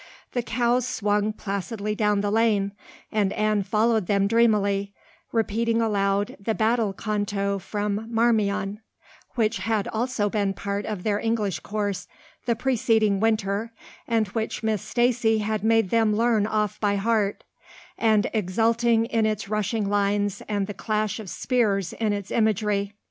The 0.31 0.41
cows 0.41 0.87
swung 0.87 1.31
placidly 1.31 1.93
down 1.93 2.21
the 2.21 2.31
lane, 2.31 2.71
and 3.11 3.31
Anne 3.33 3.61
followed 3.61 4.07
them 4.07 4.25
dreamily, 4.25 4.95
repeating 5.31 5.79
aloud 5.79 6.37
the 6.39 6.55
battle 6.55 6.91
canto 6.91 7.59
from 7.59 8.07
Marmion 8.09 8.79
which 9.35 9.57
had 9.57 9.87
also 9.89 10.27
been 10.27 10.55
part 10.55 10.87
of 10.87 11.03
their 11.03 11.19
English 11.19 11.59
course 11.59 12.07
the 12.47 12.55
preceding 12.55 13.19
winter 13.19 13.73
and 14.07 14.27
which 14.29 14.63
Miss 14.63 14.81
Stacy 14.81 15.37
had 15.37 15.63
made 15.63 15.91
them 15.91 16.15
learn 16.15 16.47
off 16.47 16.79
by 16.79 16.95
heart 16.95 17.43
and 17.95 18.25
exulting 18.33 19.05
in 19.05 19.27
its 19.27 19.49
rushing 19.49 19.87
lines 19.87 20.41
and 20.49 20.65
the 20.65 20.73
clash 20.73 21.19
of 21.19 21.29
spears 21.29 21.93
in 21.93 22.11
its 22.11 22.31
imagery. 22.31 22.95